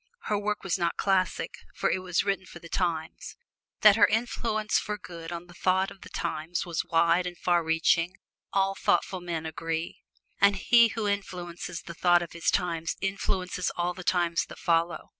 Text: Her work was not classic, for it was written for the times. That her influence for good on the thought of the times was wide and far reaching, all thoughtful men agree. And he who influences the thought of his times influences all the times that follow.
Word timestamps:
Her 0.23 0.39
work 0.39 0.63
was 0.63 0.79
not 0.79 0.97
classic, 0.97 1.59
for 1.75 1.91
it 1.91 1.99
was 1.99 2.23
written 2.23 2.47
for 2.47 2.57
the 2.57 2.67
times. 2.67 3.35
That 3.81 3.97
her 3.97 4.07
influence 4.07 4.79
for 4.79 4.97
good 4.97 5.31
on 5.31 5.45
the 5.45 5.53
thought 5.53 5.91
of 5.91 6.01
the 6.01 6.09
times 6.09 6.65
was 6.65 6.83
wide 6.83 7.27
and 7.27 7.37
far 7.37 7.63
reaching, 7.63 8.15
all 8.51 8.73
thoughtful 8.73 9.21
men 9.21 9.45
agree. 9.45 9.99
And 10.39 10.55
he 10.55 10.87
who 10.87 11.07
influences 11.07 11.83
the 11.83 11.93
thought 11.93 12.23
of 12.23 12.31
his 12.31 12.49
times 12.49 12.95
influences 12.99 13.69
all 13.75 13.93
the 13.93 14.03
times 14.03 14.47
that 14.47 14.57
follow. 14.57 15.09